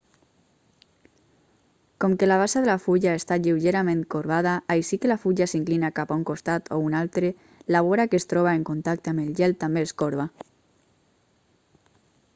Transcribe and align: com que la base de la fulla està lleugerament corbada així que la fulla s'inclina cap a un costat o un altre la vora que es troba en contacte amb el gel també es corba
com 2.03 2.13
que 2.21 2.29
la 2.29 2.37
base 2.43 2.61
de 2.61 2.69
la 2.69 2.77
fulla 2.85 3.11
està 3.19 3.35
lleugerament 3.47 4.01
corbada 4.15 4.53
així 4.77 4.97
que 5.03 5.11
la 5.11 5.17
fulla 5.25 5.47
s'inclina 5.51 5.91
cap 5.99 6.13
a 6.15 6.17
un 6.19 6.23
costat 6.31 6.71
o 6.77 6.79
un 6.87 6.95
altre 7.01 7.29
la 7.75 7.81
vora 7.89 8.07
que 8.13 8.21
es 8.23 8.29
troba 8.33 8.57
en 8.61 8.63
contacte 8.71 9.11
amb 9.13 9.23
el 9.27 9.33
gel 9.43 9.53
també 9.65 9.85
es 9.89 9.93
corba 10.05 10.25